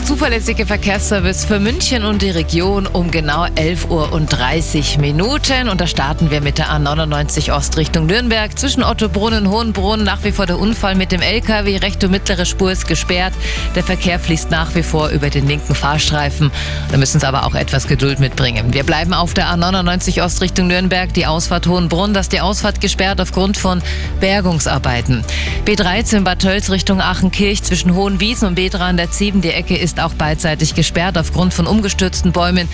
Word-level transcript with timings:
Der 0.00 0.06
zuverlässige 0.06 0.64
Verkehrsservice 0.64 1.44
für 1.44 1.60
München 1.60 2.04
und 2.04 2.22
die 2.22 2.30
Region 2.30 2.86
um 2.86 3.10
genau 3.10 3.44
11 3.54 3.90
Uhr 3.90 4.12
und 4.12 4.28
30 4.28 4.96
Minuten. 4.96 5.68
Und 5.68 5.80
da 5.80 5.86
starten 5.86 6.30
wir 6.30 6.40
mit 6.40 6.56
der 6.56 6.68
A99 6.70 7.54
Ost 7.54 7.76
Richtung 7.76 8.06
Nürnberg. 8.06 8.58
Zwischen 8.58 8.82
Ottobrunn 8.82 9.34
und 9.34 9.48
Hohenbrunn 9.48 10.02
nach 10.02 10.24
wie 10.24 10.32
vor 10.32 10.46
der 10.46 10.58
Unfall 10.58 10.94
mit 10.94 11.12
dem 11.12 11.20
LKW. 11.20 11.76
Rechte 11.76 12.06
und 12.06 12.12
mittlere 12.12 12.46
Spur 12.46 12.72
ist 12.72 12.88
gesperrt. 12.88 13.34
Der 13.74 13.84
Verkehr 13.84 14.18
fließt 14.18 14.50
nach 14.50 14.74
wie 14.74 14.82
vor 14.82 15.10
über 15.10 15.28
den 15.28 15.46
linken 15.46 15.74
Fahrstreifen. 15.74 16.50
Da 16.90 16.96
müssen 16.96 17.20
Sie 17.20 17.28
aber 17.28 17.44
auch 17.44 17.54
etwas 17.54 17.86
Geduld 17.86 18.20
mitbringen. 18.20 18.72
Wir 18.72 18.84
bleiben 18.84 19.12
auf 19.12 19.34
der 19.34 19.48
A99 19.48 20.24
Ost 20.24 20.40
Richtung 20.40 20.68
Nürnberg. 20.68 21.12
Die 21.12 21.26
Ausfahrt 21.26 21.66
Hohenbrunn, 21.66 22.14
das 22.14 22.26
ist 22.26 22.32
die 22.32 22.40
Ausfahrt 22.40 22.80
gesperrt 22.80 23.20
aufgrund 23.20 23.58
von 23.58 23.82
Bergungsarbeiten. 24.18 25.24
B13 25.66 26.22
Bad 26.22 26.40
Tölz 26.40 26.70
Richtung 26.70 27.02
Aachenkirch 27.02 27.62
zwischen 27.62 27.94
Hohenwiesen 27.94 28.48
und 28.48 28.58
B3 28.58 28.78
an 28.78 28.96
der 28.96 29.10
Zieben. 29.10 29.42
Die 29.42 29.50
Ecke 29.50 29.76
ist 29.76 29.89
auch 29.98 30.14
beidseitig 30.14 30.74
gesperrt 30.74 31.18
aufgrund 31.18 31.52
von 31.52 31.66
umgestürzten 31.66 32.30
Bäumen. 32.30 32.68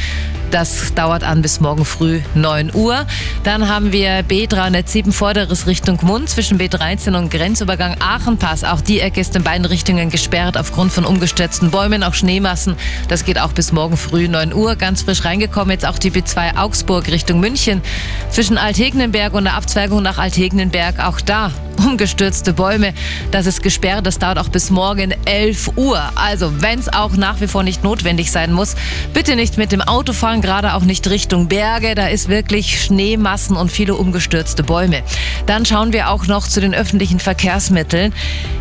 Das 0.50 0.94
dauert 0.94 1.24
an 1.24 1.42
bis 1.42 1.60
morgen 1.60 1.84
früh 1.84 2.20
9 2.34 2.72
Uhr. 2.74 3.06
Dann 3.42 3.68
haben 3.68 3.92
wir 3.92 4.22
B307 4.24 5.12
Vorderes 5.12 5.66
Richtung 5.66 5.98
Mund 6.02 6.28
zwischen 6.28 6.58
B13 6.58 7.16
und 7.16 7.30
Grenzübergang 7.30 7.96
Aachenpass. 8.00 8.64
Auch 8.64 8.80
die 8.80 9.00
Ecke 9.00 9.20
ist 9.20 9.34
in 9.34 9.42
beiden 9.42 9.64
Richtungen 9.64 10.10
gesperrt 10.10 10.56
aufgrund 10.56 10.92
von 10.92 11.04
umgestürzten 11.04 11.70
Bäumen, 11.70 12.02
auch 12.02 12.14
Schneemassen. 12.14 12.76
Das 13.08 13.24
geht 13.24 13.40
auch 13.40 13.52
bis 13.52 13.72
morgen 13.72 13.96
früh 13.96 14.28
9 14.28 14.52
Uhr. 14.52 14.76
Ganz 14.76 15.02
frisch 15.02 15.24
reingekommen 15.24 15.70
jetzt 15.70 15.86
auch 15.86 15.98
die 15.98 16.10
B2 16.10 16.56
Augsburg 16.56 17.08
Richtung 17.08 17.40
München 17.40 17.82
zwischen 18.30 18.58
Althegnenberg 18.58 19.34
und 19.34 19.44
der 19.44 19.54
Abzweigung 19.54 20.02
nach 20.02 20.18
Althegnenberg. 20.18 21.00
Auch 21.00 21.20
da 21.20 21.50
umgestürzte 21.86 22.52
Bäume. 22.52 22.92
Das 23.30 23.46
ist 23.46 23.62
gesperrt. 23.62 24.06
Das 24.06 24.18
dauert 24.18 24.38
auch 24.38 24.48
bis 24.48 24.70
morgen 24.70 25.14
11 25.24 25.70
Uhr. 25.76 26.02
Also, 26.16 26.60
wenn 26.60 26.78
es 26.78 26.92
auch 26.92 27.12
nach 27.12 27.40
wie 27.40 27.46
vor 27.46 27.62
nicht 27.62 27.84
notwendig 27.84 28.32
sein 28.32 28.52
muss, 28.52 28.74
bitte 29.14 29.36
nicht 29.36 29.56
mit 29.56 29.72
dem 29.72 29.80
Auto 29.80 30.12
fahren, 30.12 30.42
gerade 30.42 30.74
auch 30.74 30.82
nicht 30.82 31.08
Richtung 31.08 31.48
Berge. 31.48 31.94
Da 31.94 32.08
ist 32.08 32.28
wirklich 32.28 32.82
Schneemassen 32.82 33.56
und 33.56 33.70
viele 33.70 33.94
umgestürzte 33.94 34.62
Bäume. 34.62 35.02
Dann 35.46 35.64
schauen 35.64 35.92
wir 35.92 36.10
auch 36.10 36.26
noch 36.26 36.48
zu 36.48 36.60
den 36.60 36.74
öffentlichen 36.74 37.20
Verkehrsmitteln. 37.20 38.12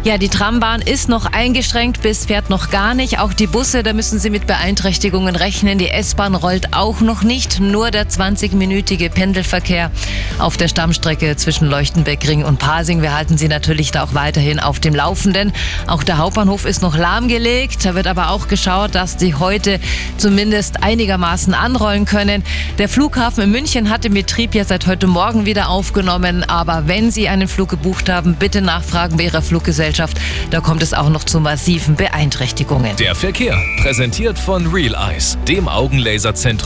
Ja, 0.04 0.20
die 0.20 0.30
Trambahn 0.30 0.82
ist 0.82 1.10
noch 1.10 1.26
eingeschränkt 1.26 2.04
bis 2.04 2.26
fährt 2.28 2.52
noch 2.52 2.70
gar 2.70 2.94
nicht. 2.94 3.18
Auch 3.18 3.34
die 3.34 3.48
Busse, 3.48 3.82
da 3.82 3.94
müssen 3.94 4.20
Sie 4.20 4.30
mit 4.30 4.46
Beeinträchtigungen 4.46 5.36
rechnen. 5.36 5.80
Die 5.80 5.90
S-Bahn 5.90 6.36
rollt 6.36 6.76
auch 6.76 7.02
noch 7.02 7.24
nicht. 7.24 7.60
Nur 7.60 7.90
der 7.90 8.08
20-minütige 8.08 9.10
Pendelverkehr 9.10 9.90
auf 10.38 10.58
der 10.58 10.68
Stammstrecke 10.68 11.36
zwischen 11.38 11.68
Leuchtenbeckring 11.68 12.44
und 12.44 12.60
Pasing 12.60 13.02
wir 13.02 13.15
halten 13.16 13.38
Sie 13.38 13.48
natürlich 13.48 13.92
da 13.92 14.04
auch 14.04 14.14
weiterhin 14.14 14.60
auf 14.60 14.80
dem 14.80 14.94
Laufenden. 14.94 15.54
Auch 15.88 16.04
der 16.04 16.18
Hauptbahnhof 16.18 16.66
ist 16.66 16.82
noch 16.82 16.98
lahmgelegt. 16.98 17.86
Da 17.86 17.96
wird 17.96 18.08
aber 18.08 18.30
auch 18.30 18.48
geschaut, 18.48 18.94
dass 18.94 19.18
Sie 19.18 19.36
heute 19.36 19.80
zumindest 20.18 20.84
einigermaßen 20.84 21.54
anrollen 21.54 22.06
können. 22.06 22.44
Der 22.78 22.90
Flughafen 22.90 23.44
in 23.44 23.52
München 23.52 23.90
hat 23.90 24.04
den 24.04 24.14
Betrieb 24.14 24.54
ja 24.54 24.66
seit 24.66 24.86
heute 24.86 25.08
Morgen 25.08 25.46
wieder 25.46 25.70
aufgenommen. 25.70 26.44
Aber 26.44 26.88
wenn 26.88 27.10
Sie 27.10 27.30
einen 27.30 27.48
Flug 27.48 27.70
gebucht 27.70 28.10
haben, 28.10 28.36
bitte 28.36 28.62
nachfragen 28.62 29.18
bei 29.18 29.24
Ihrer 29.24 29.42
Fluggesellschaft. 29.42 30.18
Da 30.52 30.60
kommt 30.60 30.84
es 30.84 30.94
auch 30.94 31.10
noch 31.10 31.24
zu 31.24 31.40
massiven 31.40 31.96
Beeinträchtigungen. 31.96 32.98
Der 32.98 33.16
Verkehr, 33.16 33.58
präsentiert 33.82 34.38
von 34.38 34.68
Real 34.68 34.94
Eyes, 34.94 35.38
dem 35.48 35.70
Augenlaserzentrum. 35.70 36.64